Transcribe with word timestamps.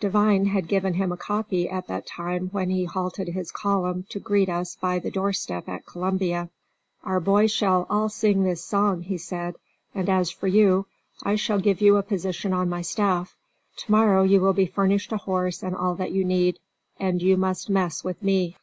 Devine 0.00 0.46
had 0.46 0.66
given 0.66 0.94
him 0.94 1.12
a 1.12 1.16
copy 1.18 1.68
at 1.68 1.88
that 1.88 2.06
time 2.06 2.48
when 2.52 2.70
he 2.70 2.84
halted 2.84 3.28
his 3.28 3.52
column 3.52 4.06
to 4.08 4.18
greet 4.18 4.48
us 4.48 4.76
by 4.76 4.98
the 4.98 5.10
door 5.10 5.30
step 5.34 5.68
at 5.68 5.84
Columbia. 5.84 6.48
"Our 7.02 7.20
boys 7.20 7.52
shall 7.52 7.86
all 7.90 8.08
sing 8.08 8.44
this 8.44 8.64
song," 8.64 9.02
he 9.02 9.18
said; 9.18 9.56
"and 9.94 10.08
as 10.08 10.30
for 10.30 10.46
you, 10.46 10.86
I 11.22 11.34
shall 11.36 11.60
give 11.60 11.82
you 11.82 11.98
a 11.98 12.02
position 12.02 12.54
on 12.54 12.70
my 12.70 12.80
staff. 12.80 13.36
Tomorrow 13.76 14.22
you 14.22 14.40
will 14.40 14.54
be 14.54 14.64
furnished 14.64 15.12
a 15.12 15.18
horse 15.18 15.62
and 15.62 15.76
all 15.76 15.94
that 15.96 16.12
you 16.12 16.24
need; 16.24 16.60
and 16.98 17.20
you 17.20 17.36
must 17.36 17.68
mess 17.68 18.02
with 18.02 18.22
me." 18.22 18.56